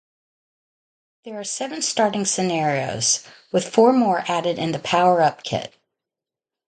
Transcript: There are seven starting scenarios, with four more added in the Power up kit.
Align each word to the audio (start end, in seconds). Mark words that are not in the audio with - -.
There 1.25 1.37
are 1.39 1.43
seven 1.43 1.83
starting 1.83 2.25
scenarios, 2.25 3.23
with 3.51 3.69
four 3.71 3.93
more 3.93 4.23
added 4.27 4.57
in 4.57 4.71
the 4.71 4.79
Power 4.79 5.21
up 5.21 5.43
kit. 5.43 5.75